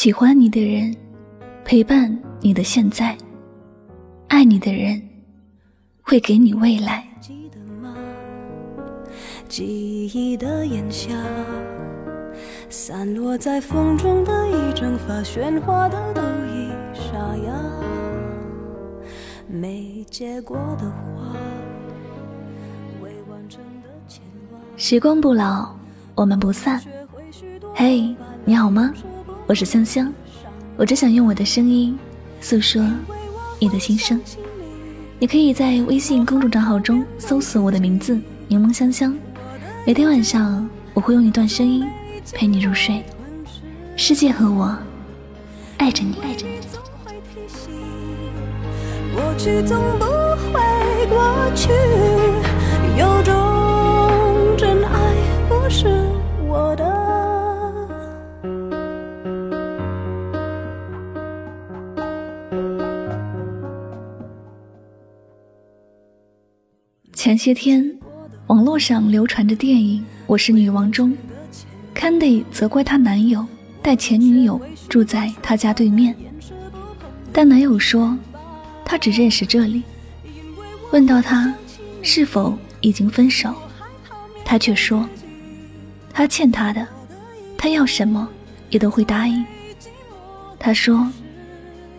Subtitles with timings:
[0.00, 0.96] 喜欢你的人，
[1.62, 3.14] 陪伴你的现在；
[4.28, 4.98] 爱你的人，
[6.00, 7.06] 会给你未来。
[7.20, 7.94] 记得吗？
[9.46, 11.10] 记忆的炎夏，
[12.70, 17.52] 散落在风中的一整发，喧哗的都已沙哑。
[19.46, 21.36] 没结果的花，
[23.02, 24.58] 未完成的牵挂。
[24.78, 25.74] 时光不老，
[26.14, 26.80] 我们不散。
[27.74, 28.94] 嘿，你好吗？
[29.50, 30.14] 我是香香，
[30.76, 31.98] 我只想用我的声音
[32.40, 32.88] 诉说
[33.58, 34.20] 你的心声。
[35.18, 39.12] 你可以在微信公众账号中搜索我的名字“柠檬香香”。
[39.84, 41.84] 每天晚上，我会用一段声音
[42.32, 43.02] 陪你入睡。
[43.96, 44.78] 世界和我
[45.78, 46.60] 爱着你，爱着你。
[49.12, 50.04] 过去总不
[50.54, 50.60] 会
[51.08, 51.72] 过去，
[67.40, 67.90] 些天。
[68.48, 71.16] 网络上流传着电影《我是女王》中
[71.94, 73.46] ，Candy 责怪她男友
[73.80, 74.60] 带前女友
[74.90, 76.14] 住在她家对面，
[77.32, 78.14] 但男友说
[78.84, 79.82] 他只认识这里。
[80.92, 81.54] 问到他
[82.02, 83.54] 是否已经分手，
[84.44, 85.08] 他却说
[86.12, 86.86] 他欠他的，
[87.56, 88.28] 他要什么
[88.68, 89.42] 也都会答应。
[90.58, 91.10] 他说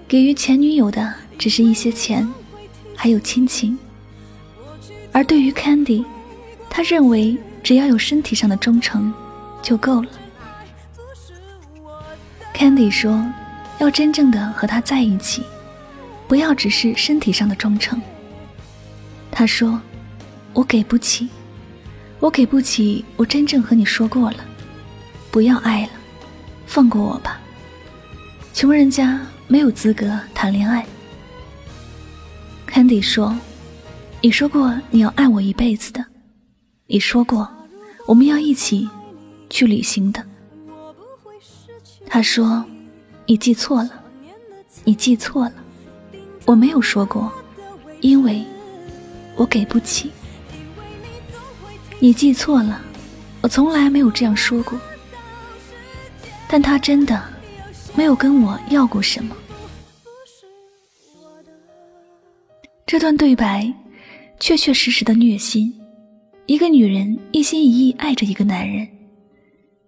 [0.07, 2.31] 给予前女友的只是一些钱，
[2.95, 3.75] 还有亲情，
[5.11, 6.05] 而对于 Candy。
[6.73, 9.13] 他认为只要有身体上的忠诚
[9.61, 10.09] 就够了。
[12.55, 13.25] Candy 说
[13.77, 15.43] ：“要真正的和他在一起，
[16.29, 18.01] 不要只是身体上的忠诚。”
[19.29, 19.81] 他说
[20.53, 21.27] ：“我给不起，
[22.21, 24.37] 我给不起，我真正和你说过了，
[25.29, 25.89] 不要爱了，
[26.65, 27.37] 放过我吧。
[28.53, 30.85] 穷人家没有资格谈恋爱。
[32.69, 33.35] ”Candy 说
[34.23, 36.05] ：“你说过你要爱我一辈子的。”
[36.85, 37.49] 你说过，
[38.05, 38.87] 我们要一起
[39.49, 40.23] 去旅行的。
[42.05, 42.63] 他说
[43.25, 44.03] ：“你记错了，
[44.83, 45.53] 你记错了，
[46.45, 47.31] 我没有说过，
[48.01, 48.43] 因为
[49.35, 50.11] 我给不起。
[51.99, 52.81] 你记错了，
[53.41, 54.79] 我从来没有这样说过。
[56.47, 57.23] 但他真的
[57.95, 59.35] 没有跟我要过什么。”
[62.85, 63.73] 这段对白，
[64.41, 65.71] 确确实实的虐心。
[66.47, 68.85] 一个女人一心一意爱着一个男人，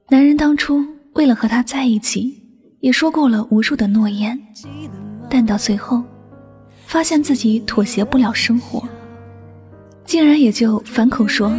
[0.09, 2.39] 男人当初为了和她在一起，
[2.79, 4.39] 也说过了无数的诺言，
[5.27, 6.03] 但到最后，
[6.85, 8.87] 发现自己妥协不了生活，
[10.05, 11.51] 竟然也就反口说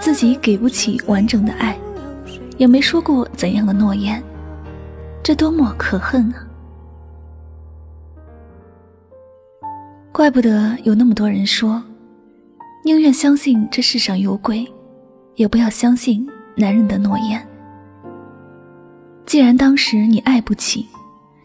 [0.00, 1.78] 自己给不起完整的爱，
[2.56, 4.22] 也没说过怎样的诺言，
[5.22, 6.48] 这多么可恨啊！
[10.12, 11.80] 怪不得有那么多人说。
[12.88, 14.66] 宁愿相信这世上有鬼，
[15.34, 16.26] 也不要相信
[16.56, 17.46] 男人的诺言。
[19.26, 20.86] 既然当时你爱不起，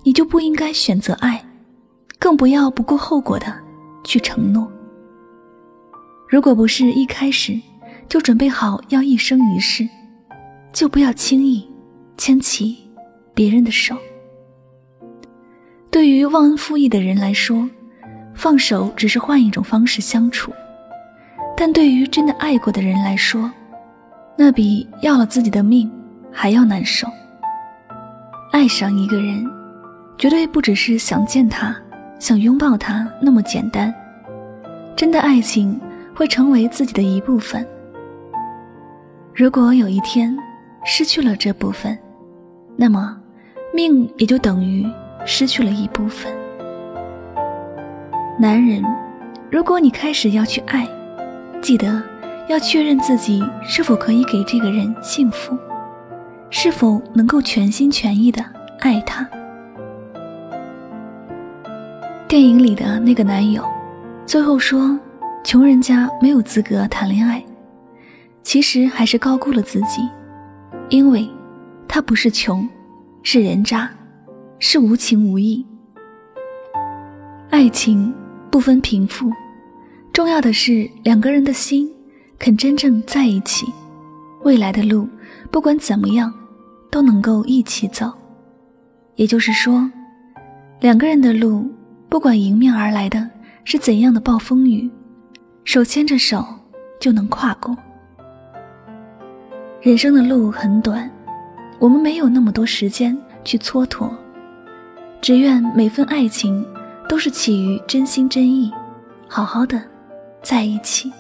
[0.06, 1.44] 你就不应该选择爱，
[2.18, 3.54] 更不要不顾后果的
[4.06, 4.72] 去承诺。
[6.30, 7.60] 如果不是一开始
[8.08, 9.86] 就准备好要一生一世，
[10.72, 11.70] 就不要轻易
[12.18, 12.78] 牵起
[13.34, 13.98] 别人的手。
[15.92, 17.70] 对于忘恩负义的人来说，
[18.34, 20.54] 放手只是换一种方式相处。
[21.56, 23.50] 但对于真的爱过的人来说，
[24.38, 25.90] 那比要了自己的命
[26.32, 27.08] 还要难受。
[28.52, 29.50] 爱上一个人，
[30.18, 31.76] 绝对不只是想见他、
[32.20, 33.94] 想拥抱他那么简单。
[34.96, 35.80] 真的爱情
[36.16, 37.66] 会成为自己的一部分。
[39.34, 40.36] 如果有一天
[40.84, 41.98] 失去了这部分，
[42.76, 43.18] 那么
[43.74, 44.86] 命也就等于
[45.26, 46.32] 失去了一部分。
[48.40, 48.84] 男人，
[49.52, 50.88] 如果你开始要去爱，
[51.64, 52.04] 记得
[52.50, 55.58] 要确认自己是否可以给这个人幸福，
[56.50, 58.44] 是否能够全心全意的
[58.82, 59.26] 爱他。
[62.28, 63.64] 电影里的那个男友，
[64.26, 65.00] 最后说
[65.42, 67.42] ：“穷人家没有资格谈恋爱。”
[68.44, 70.06] 其实还是高估了自己，
[70.90, 71.26] 因为
[71.88, 72.68] 他不是穷，
[73.22, 73.90] 是人渣，
[74.60, 75.66] 是无情无义。
[77.50, 78.14] 爱情
[78.52, 79.32] 不分贫富。
[80.14, 81.92] 重要的是两个人的心
[82.38, 83.66] 肯真正在一起，
[84.44, 85.10] 未来的路
[85.50, 86.32] 不管怎么样
[86.92, 88.14] 都能够一起走。
[89.16, 89.90] 也就是说，
[90.80, 91.68] 两个人的路
[92.10, 93.28] 不管迎面而来的
[93.64, 94.88] 是怎样的暴风雨，
[95.64, 96.46] 手牵着手
[97.00, 97.76] 就能跨过。
[99.82, 101.10] 人生的路很短，
[101.80, 104.12] 我们没有那么多时间去蹉跎，
[105.22, 106.64] 只愿每份爱情
[107.10, 108.72] 都是起于真心真意，
[109.28, 109.82] 好好的
[110.44, 111.12] 在一起。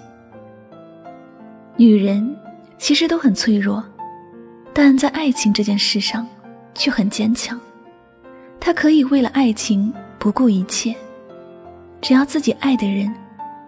[1.77, 2.35] 女人
[2.77, 3.83] 其实都很脆弱，
[4.73, 6.27] 但在爱情这件事上
[6.75, 7.59] 却很坚强。
[8.59, 10.95] 她可以为了爱情不顾一切，
[12.01, 13.11] 只要自己爱的人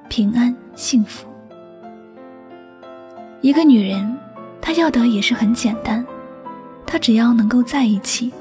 [0.08, 1.28] 平安幸福。
[3.42, 4.18] 一个女人，
[4.62, 6.06] 她要的也是很简单，
[6.86, 8.32] 她只要能够在一起，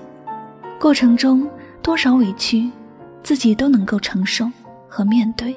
[0.78, 1.48] 过程中
[1.80, 2.70] 多少委屈，
[3.22, 4.50] 自己都能够承受
[4.88, 5.56] 和面对。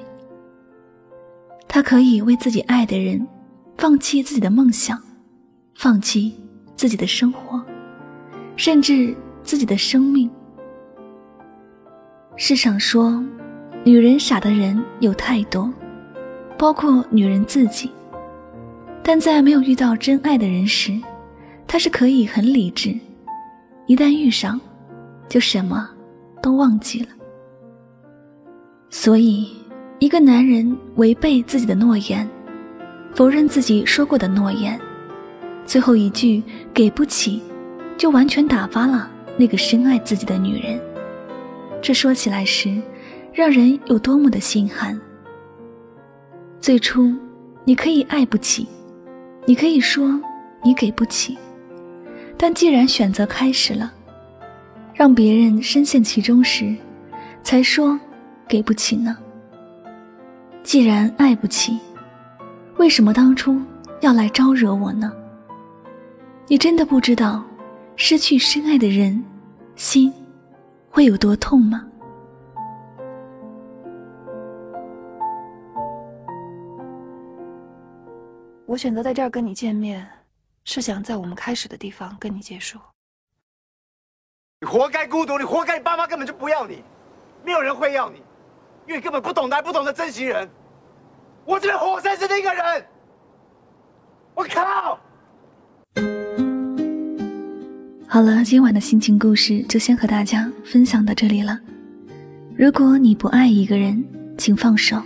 [1.68, 3.24] 她可以为自己爱的人。
[3.76, 5.00] 放弃自己的梦想，
[5.76, 6.34] 放弃
[6.74, 7.62] 自己的生活，
[8.56, 10.28] 甚至自己的生命。
[12.34, 13.24] 世上说，
[13.84, 15.72] 女人傻的人有太多，
[16.58, 17.88] 包括女人自己。
[19.00, 21.00] 但在没有遇到真爱的人时，
[21.68, 22.98] 她是可以很理智；
[23.86, 24.60] 一旦遇上，
[25.28, 25.88] 就什么
[26.42, 27.08] 都忘记了。
[28.90, 29.56] 所以，
[30.00, 32.28] 一个男人违背自己的诺言。
[33.14, 34.78] 否认自己说过的诺言，
[35.64, 36.40] 最后一句
[36.72, 37.42] “给不起”，
[37.98, 40.80] 就完全打发了那个深爱自己的女人。
[41.82, 42.80] 这说起来时，
[43.32, 44.96] 让人有多么的心寒。
[46.60, 47.12] 最初，
[47.64, 48.68] 你可以爱不起，
[49.46, 50.20] 你可以说
[50.62, 51.36] 你给不起，
[52.36, 53.92] 但既然选择开始了，
[54.94, 56.72] 让别人深陷其中时，
[57.42, 57.98] 才说
[58.46, 59.16] 给不起呢？
[60.62, 61.78] 既然爱不起。
[62.76, 63.60] 为什么当初
[64.00, 65.12] 要来招惹我呢？
[66.46, 67.44] 你真的不知道
[67.96, 69.24] 失去深爱的人，
[69.74, 70.12] 心
[70.88, 71.84] 会有多痛吗？
[78.64, 80.06] 我选择在这儿跟你见面，
[80.62, 82.78] 是想在我们开始的地方跟你结束。
[84.60, 86.84] 你活该孤独，你活该你爸妈根本就不要你，
[87.44, 88.22] 没有人会要你，
[88.88, 90.48] 因为根本不懂得，不懂得珍惜人。
[91.44, 92.84] 我这边活生生的一个人，
[94.34, 94.98] 我靠！
[98.08, 101.60] 好了，今晚的心情故事就先和大家分享到这里了。
[102.56, 104.02] 如果你不爱一个人，
[104.38, 104.96] 请放手，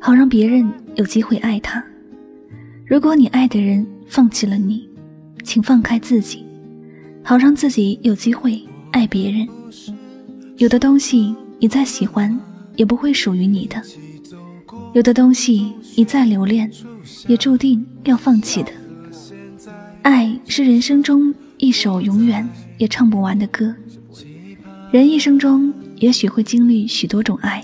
[0.00, 1.82] 好让别人有机会爱他；
[2.86, 4.88] 如果你爱的人放弃了你，
[5.42, 6.46] 请放开自己，
[7.24, 9.48] 好让自己有机会爱别人。
[10.56, 12.38] 有的东西你再喜欢，
[12.78, 13.82] 也不会属于你的。
[14.94, 16.70] 有的东西你再留恋，
[17.26, 18.70] 也注定要放弃的。
[20.02, 22.48] 爱是人生中一首永远
[22.78, 23.74] 也唱不完的歌。
[24.92, 27.62] 人一生中也许会经历许多种爱，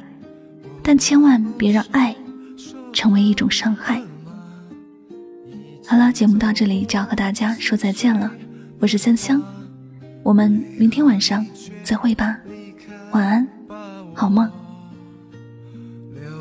[0.83, 2.15] 但千万别让爱
[2.93, 4.03] 成为一种伤害。
[5.87, 8.31] 好了，节目到这里就要和大家说再见了。
[8.81, 9.41] 我是香香，
[10.25, 11.47] 我们明天晚上
[11.85, 12.37] 再会吧。
[13.13, 13.49] 晚安，
[14.13, 14.51] 好梦。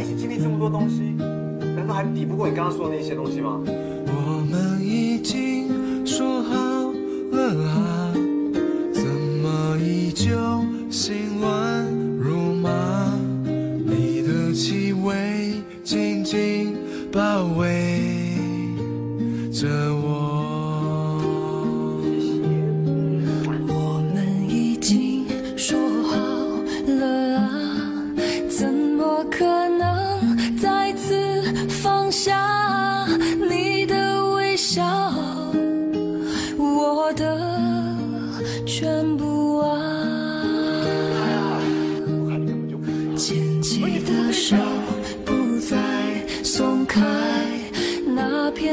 [0.00, 1.14] 一起经历这么多东西
[1.76, 3.60] 难道还抵不过你刚刚说的那些东西吗？
[3.66, 6.92] 我们已经说好
[7.32, 7.54] 了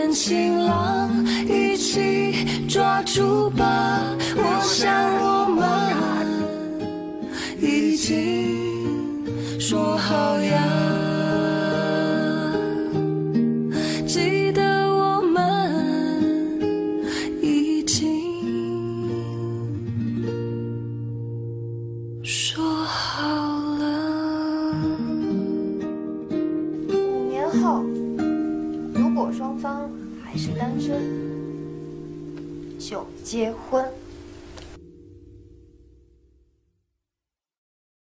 [0.01, 1.11] 天晴朗
[1.47, 4.01] 一起抓住吧！
[4.35, 4.91] 我想
[5.21, 5.61] 我们
[7.61, 8.50] 已经。